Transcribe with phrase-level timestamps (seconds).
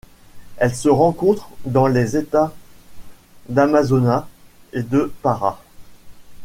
[0.57, 2.55] Elle se rencontre dans les États
[3.49, 4.27] d'Amazonas
[4.73, 5.61] et de Pará.